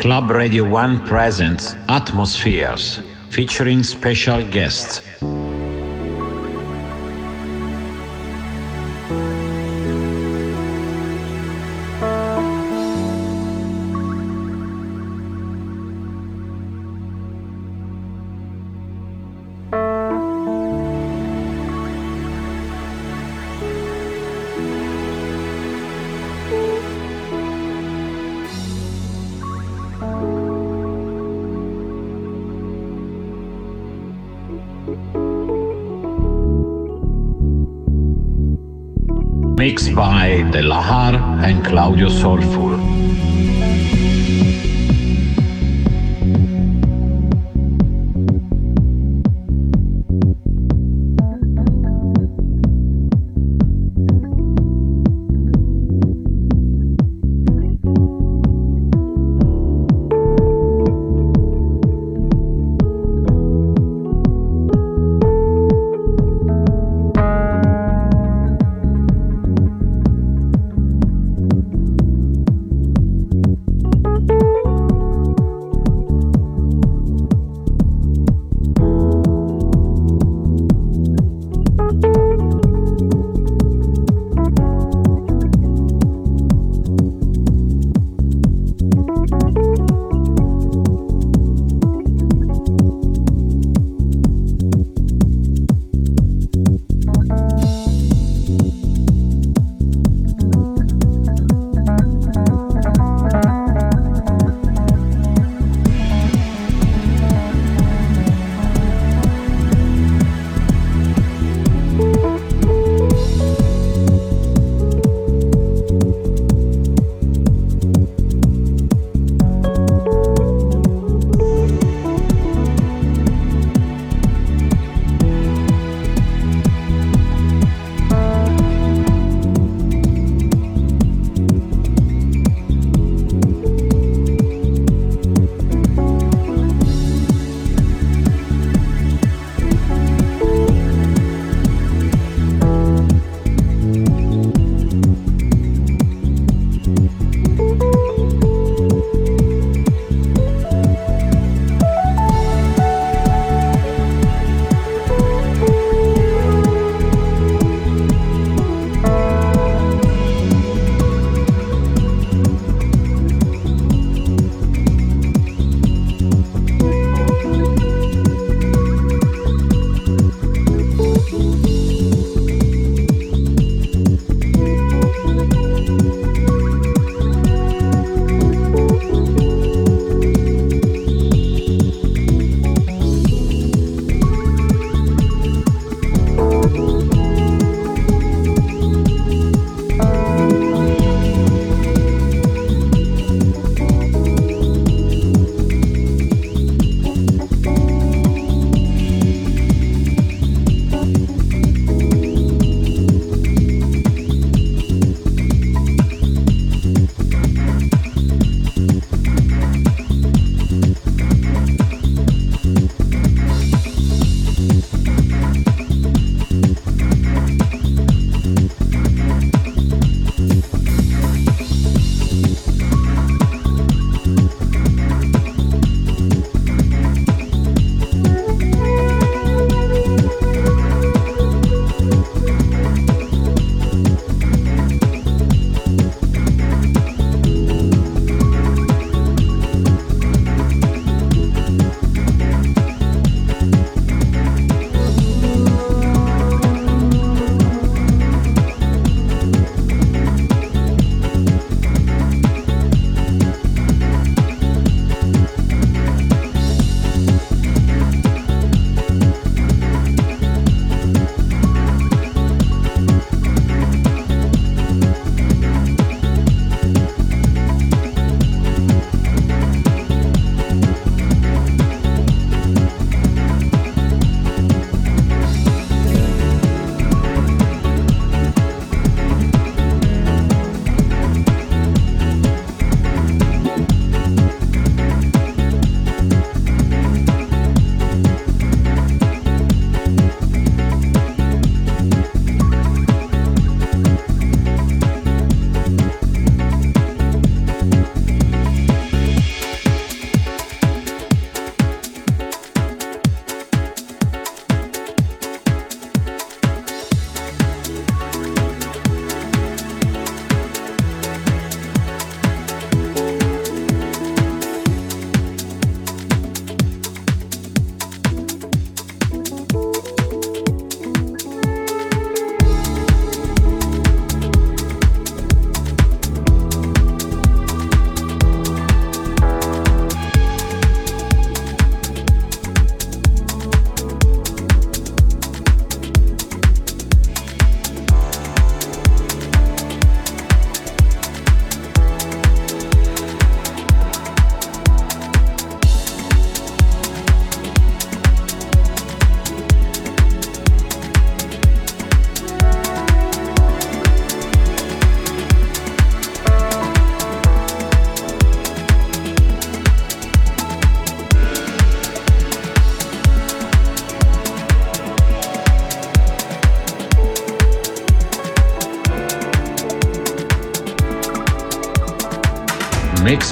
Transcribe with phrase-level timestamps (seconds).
[0.00, 5.02] Club Radio 1 presents Atmospheres, featuring special guests.
[40.00, 42.79] By The Lahar and Claudio Soulful.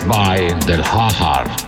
[0.09, 1.68] By The Lahar.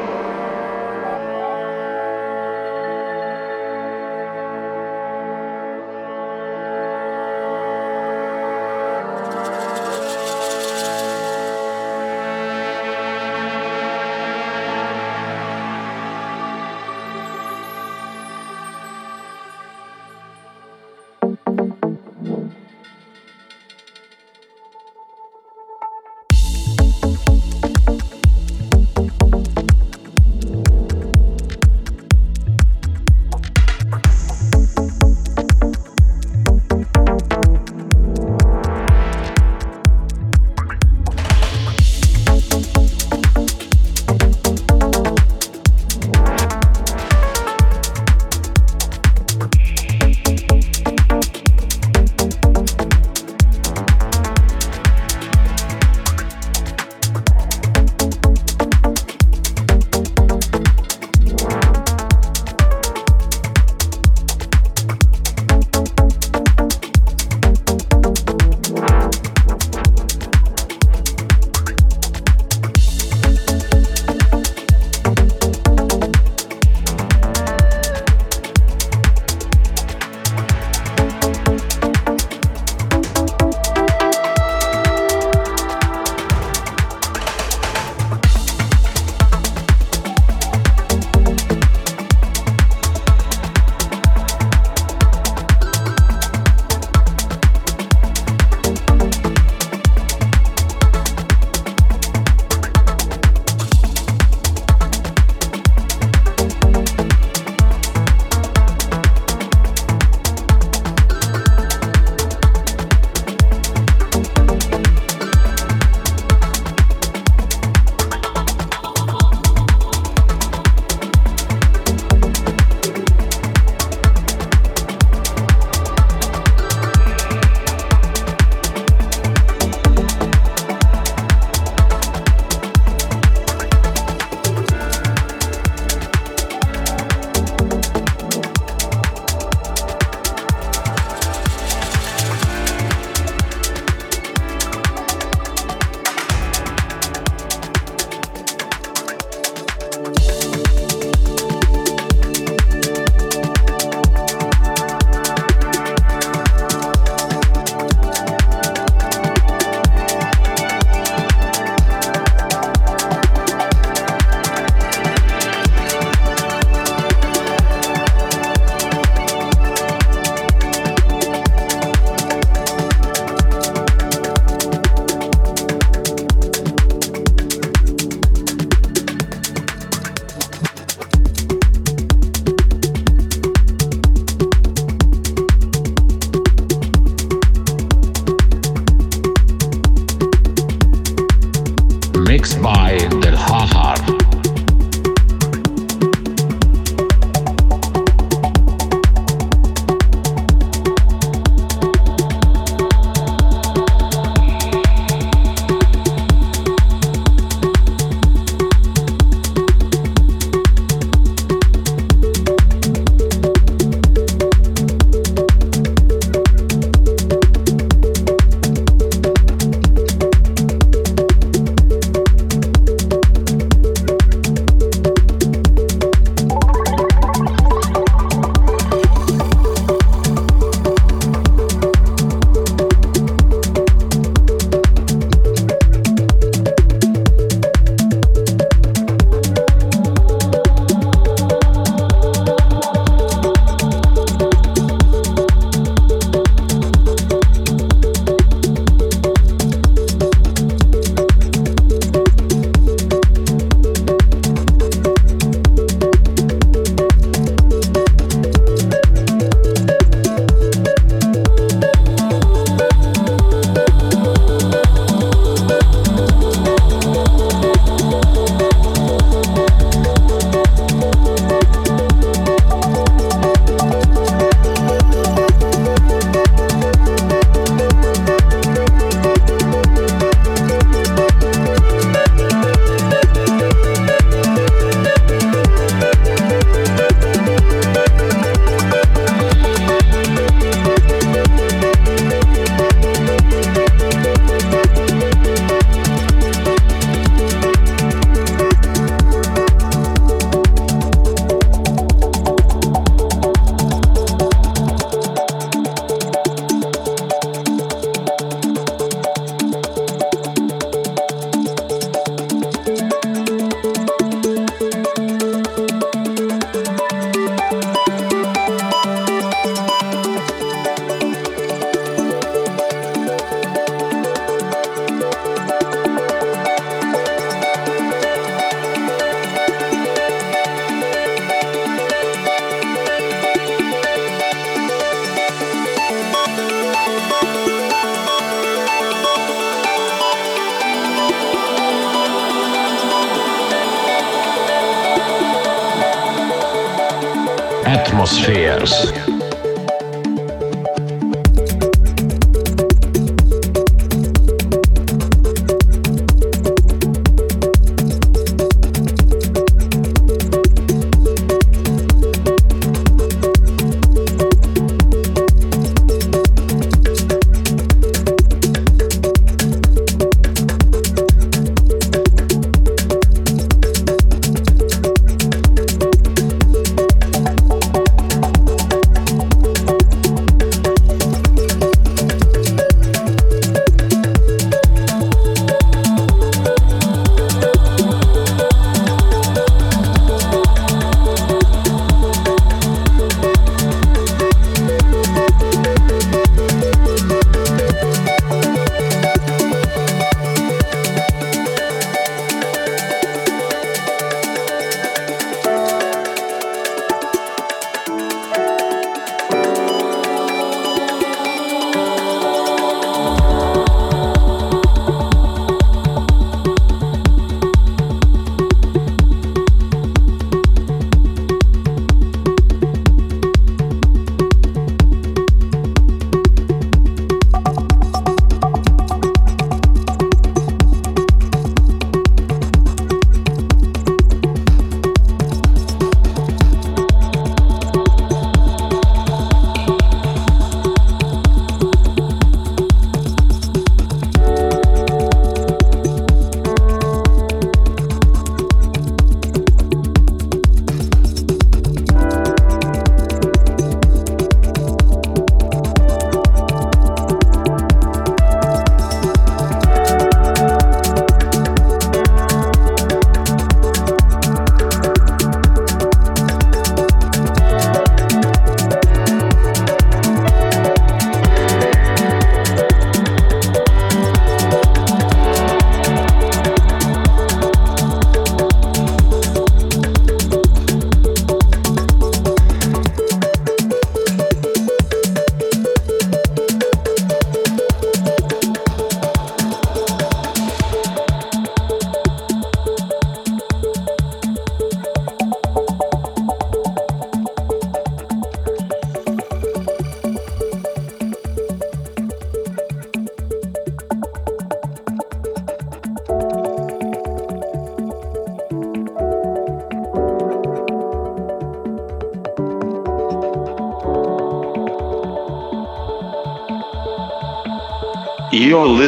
[347.91, 349.40] Atmospheres.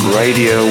[0.00, 0.64] Radio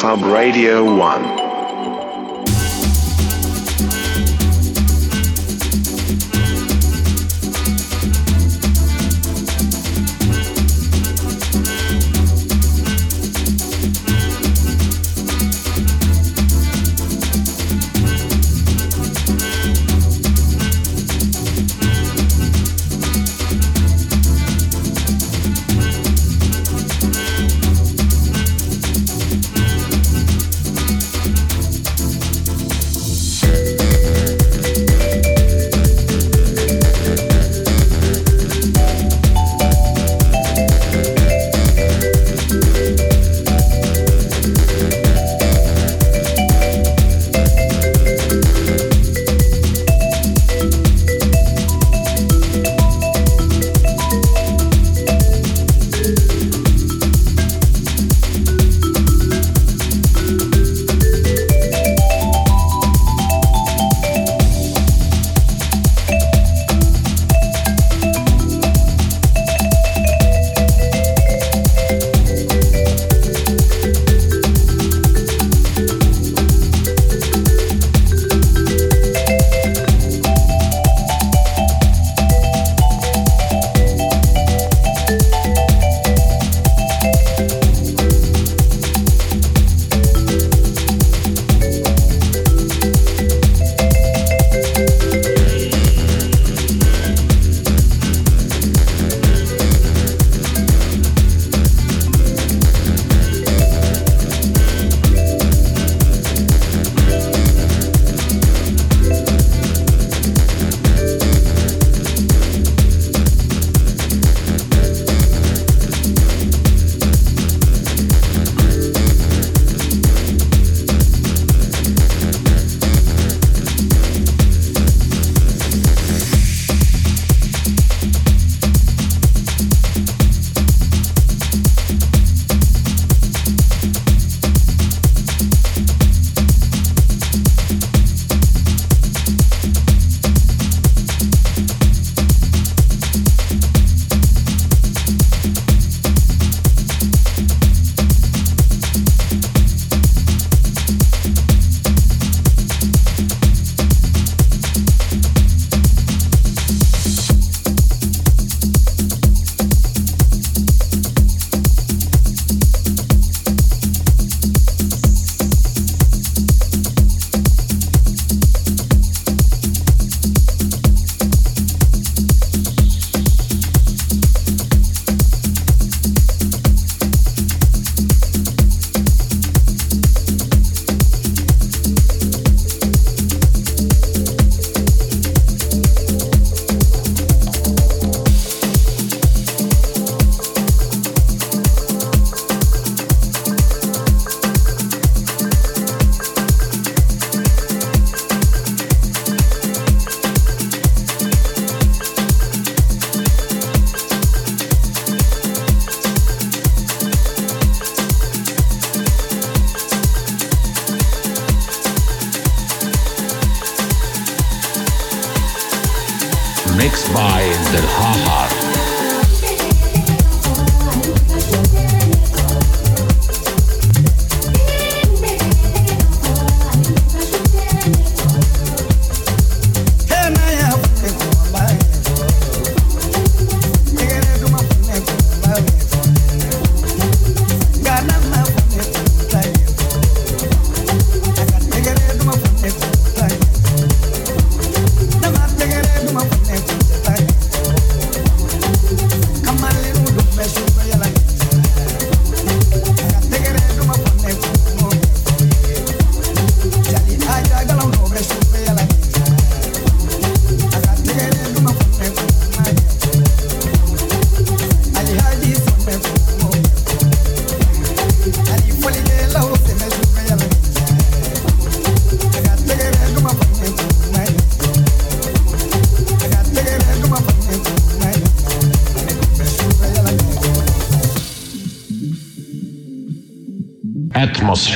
[0.00, 1.29] Club Radio 1.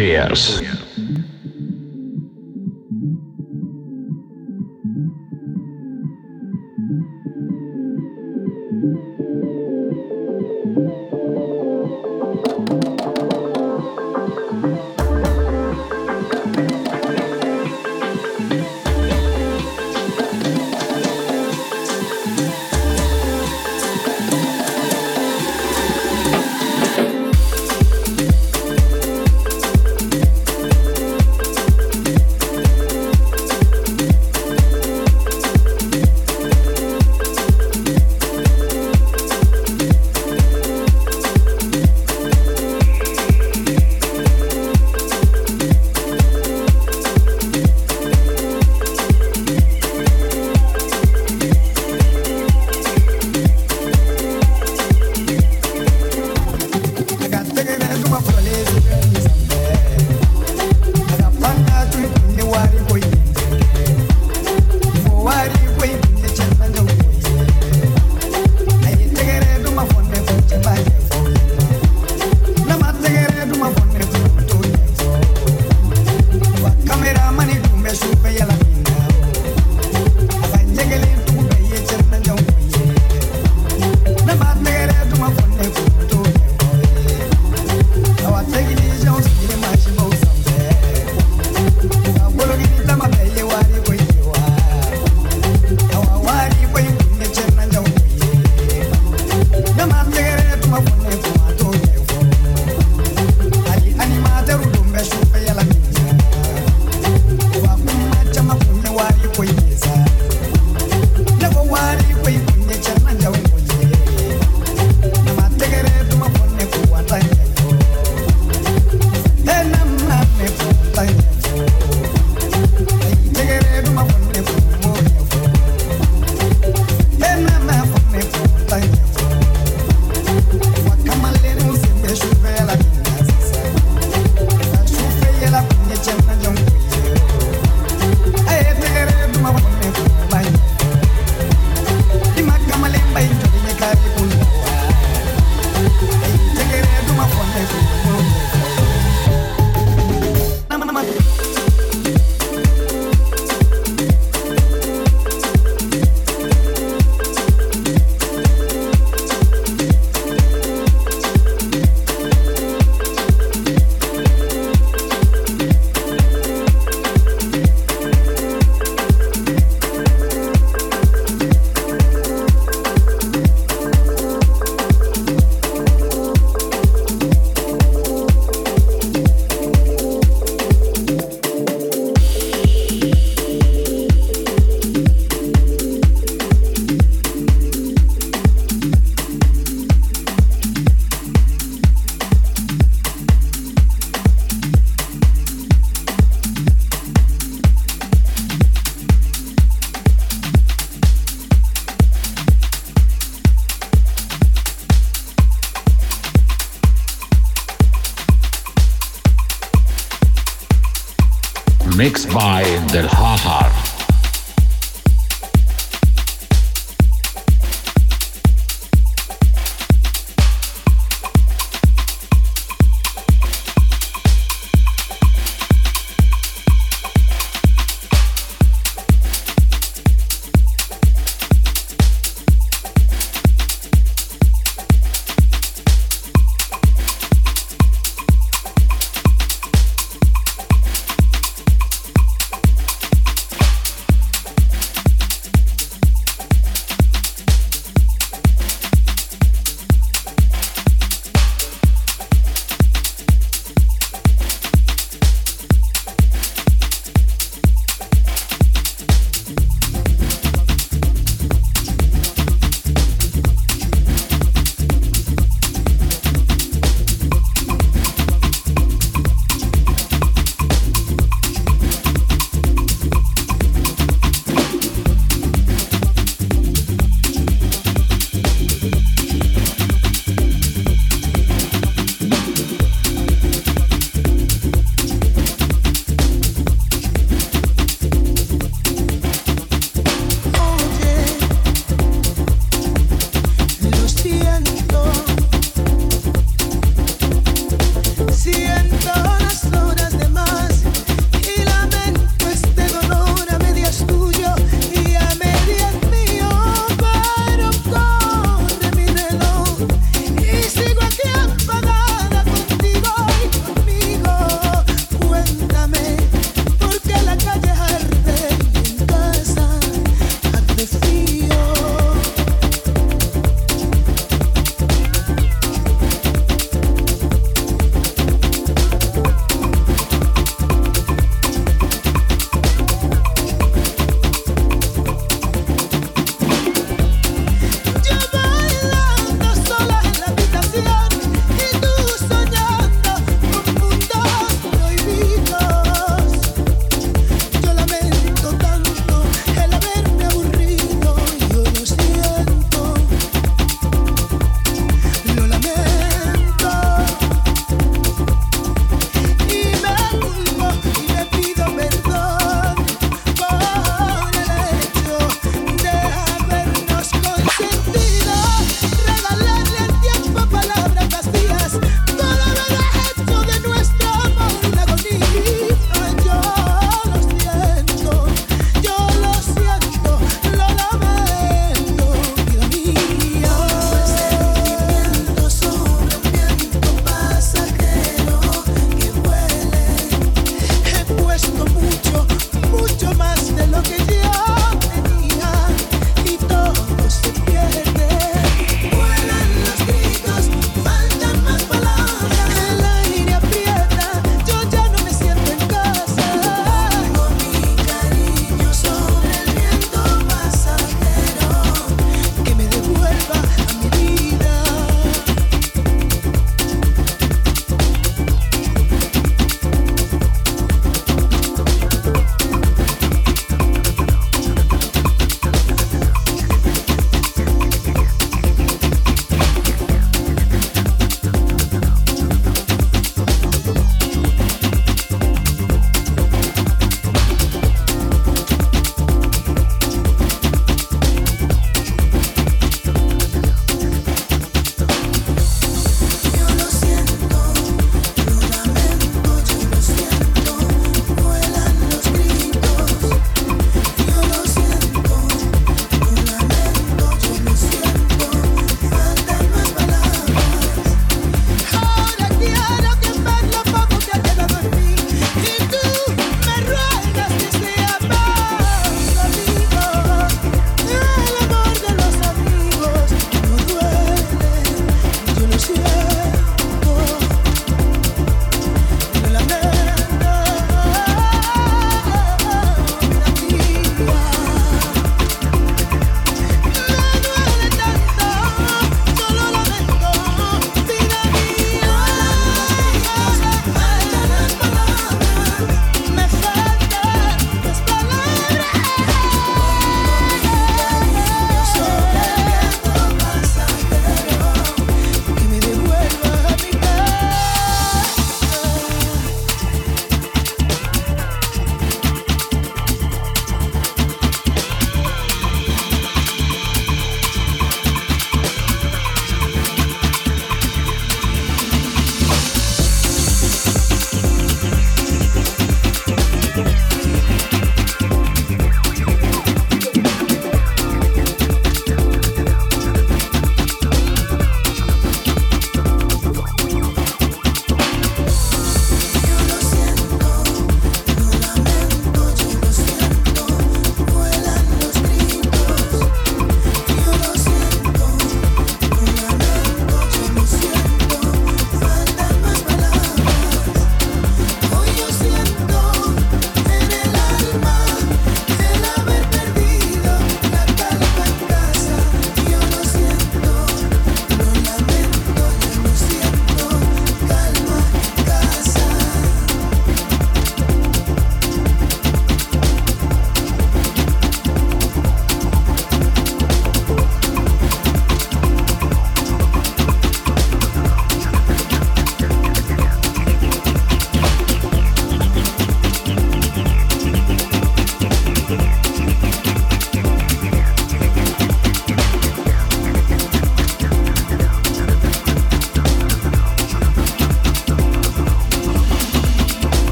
[0.00, 0.69] Atmospheres.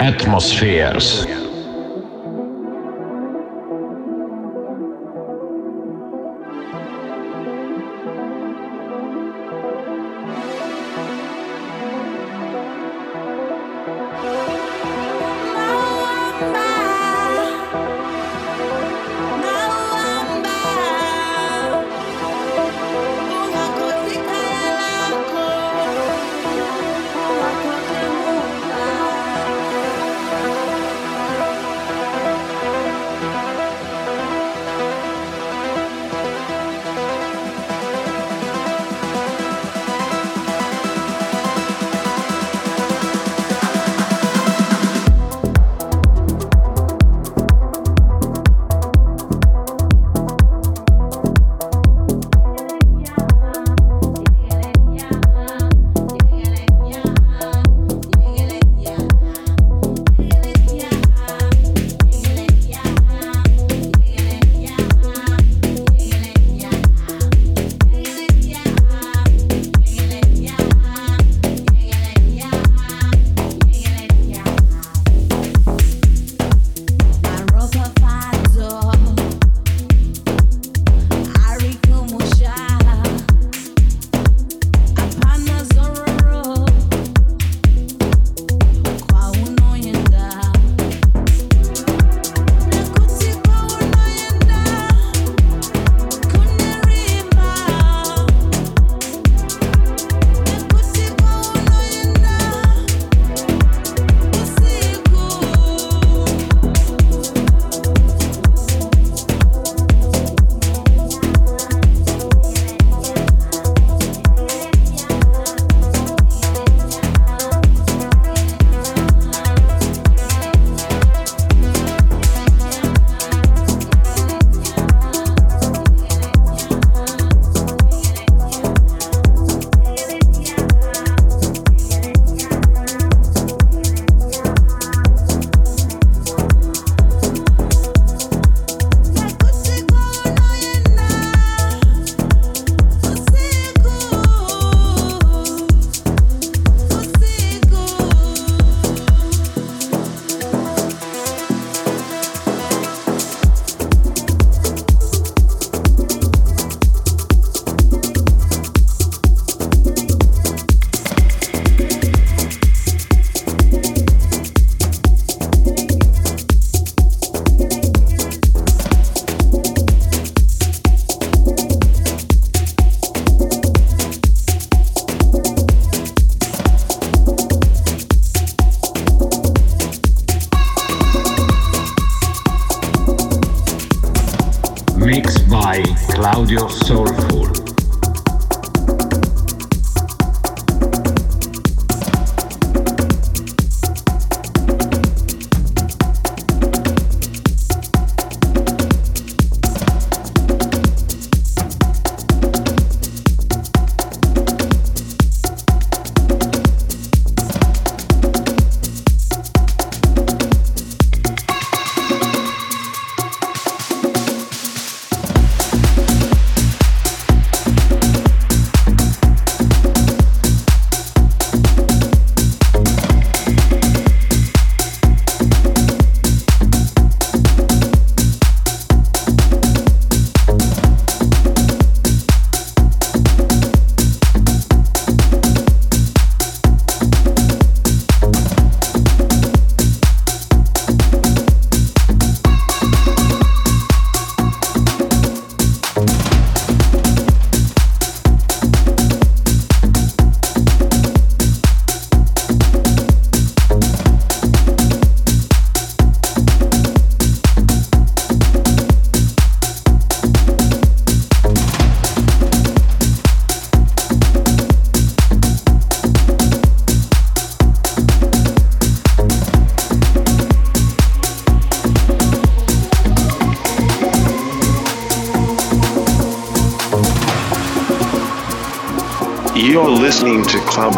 [0.00, 1.39] Atmospheres.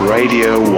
[0.00, 0.71] Radio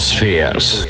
[0.00, 0.86] atmospheres.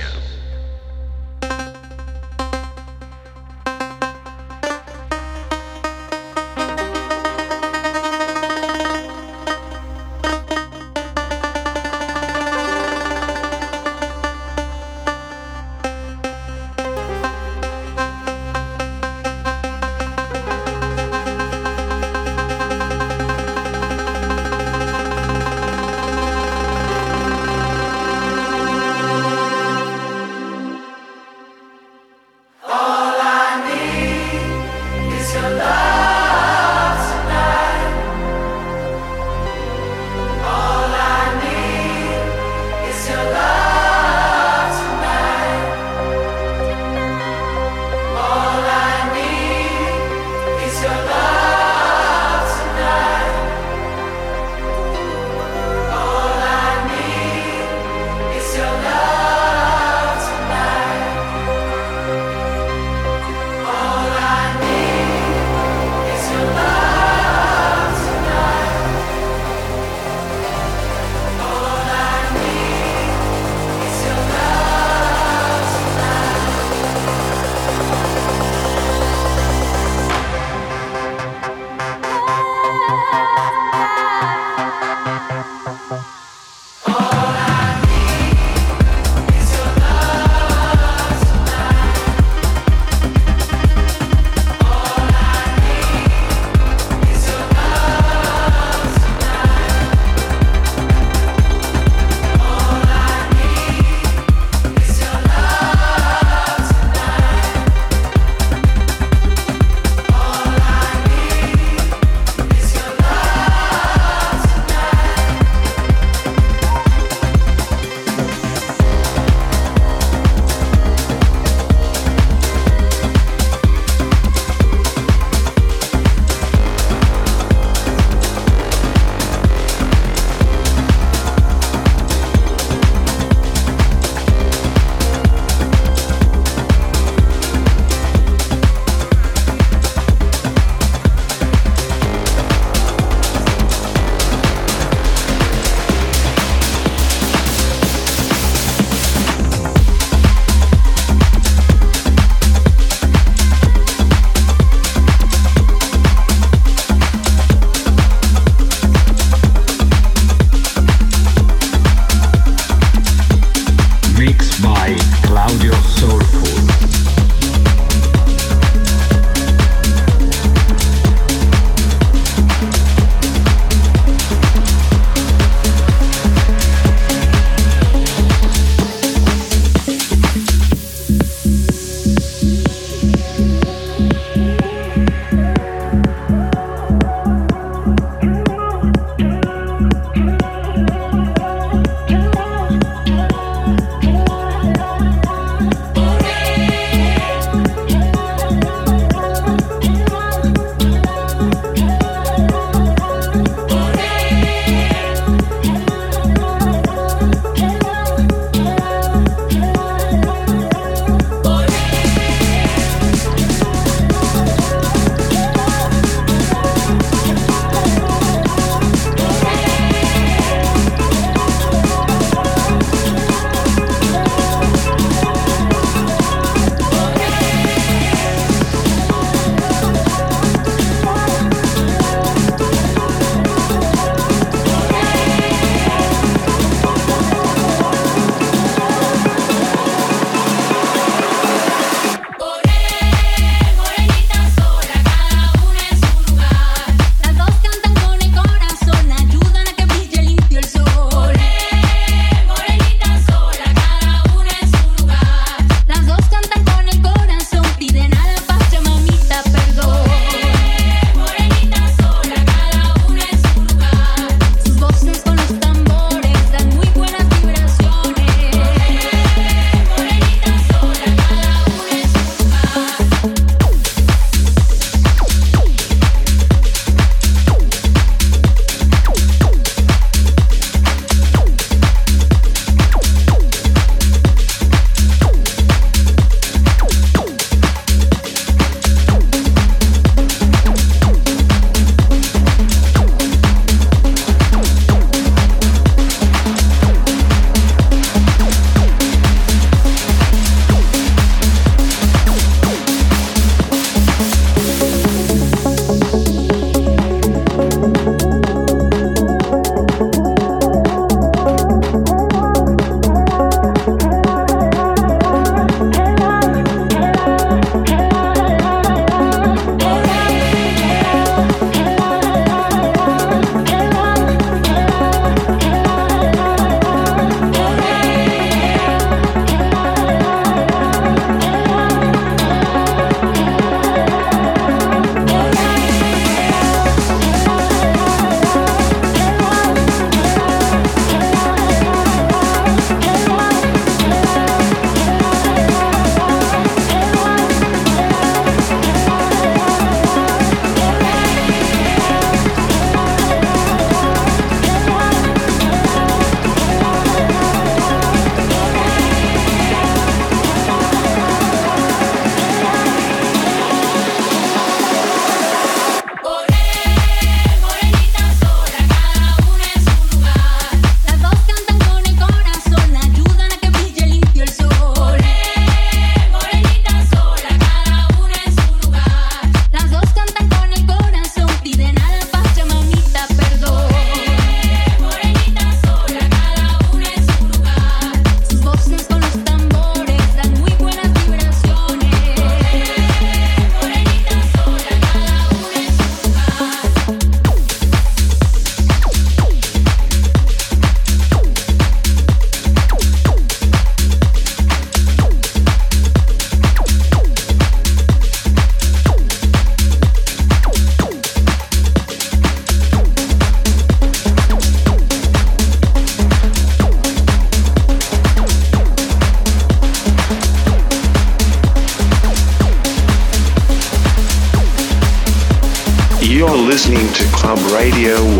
[427.91, 428.40] Radio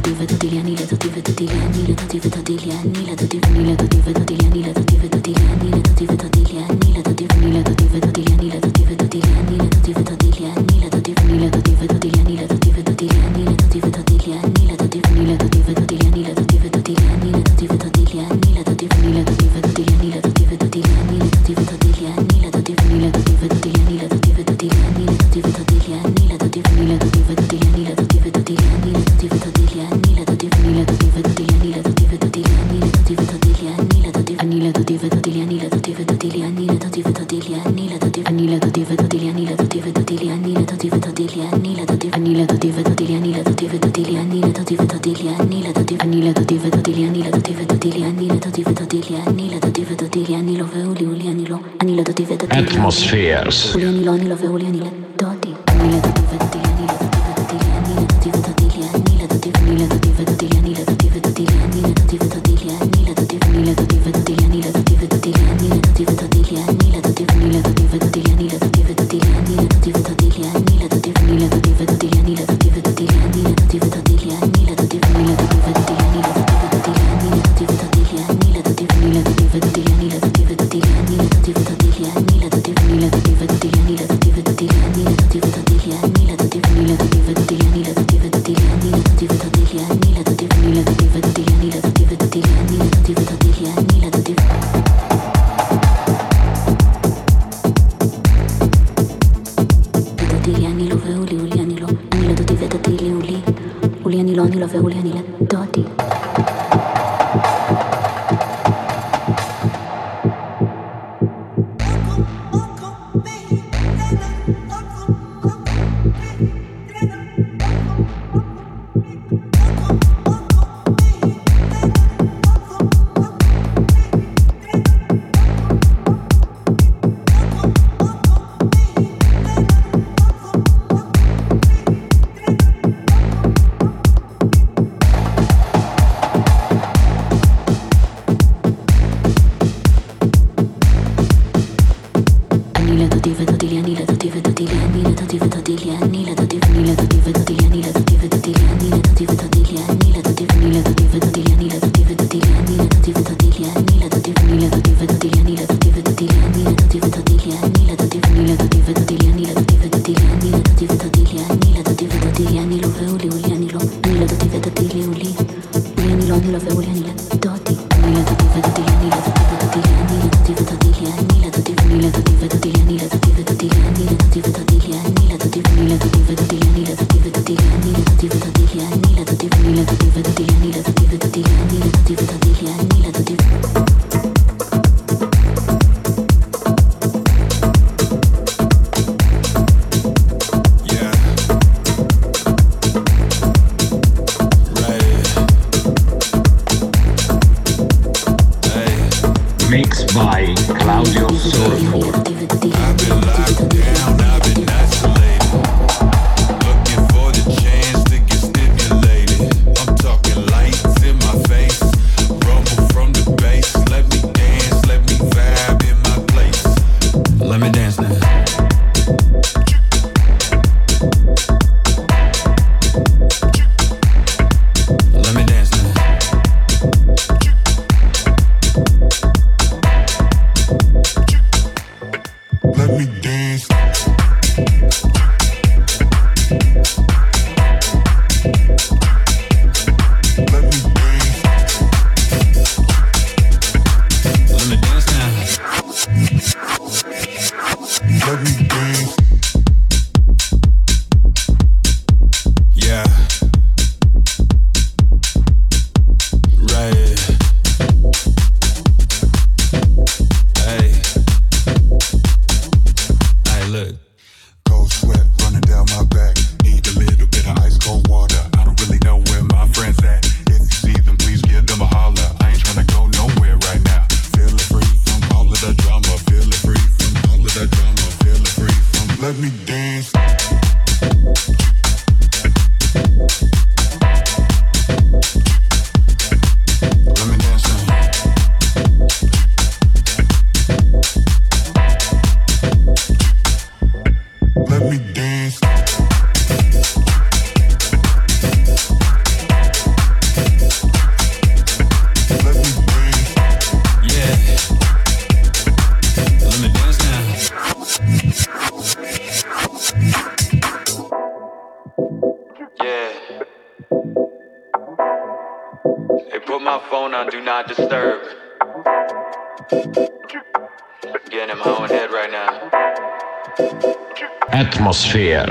[0.00, 3.26] diva da dilia, nila da diva da dilia, nila da diva da dilia, nila da
[3.26, 4.35] diva, nila da diva da dilia.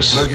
[0.02, 0.35] 1.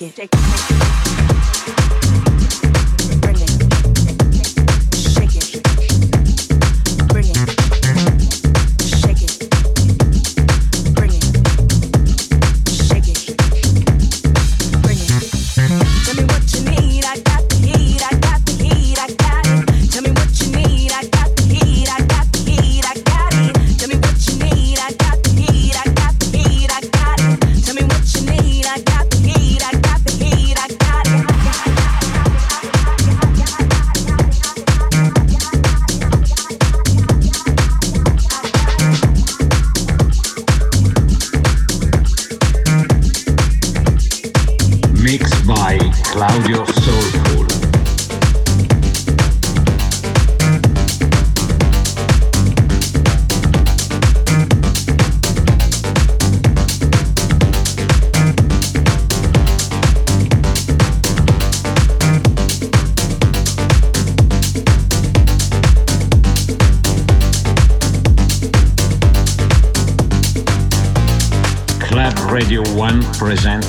[0.00, 0.29] Take.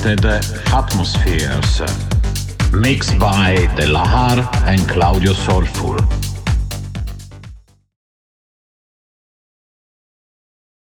[0.02, 0.42] The
[0.74, 1.80] Atmospheres,
[2.72, 6.01] mixed by The Lahar and Claudio Soulful.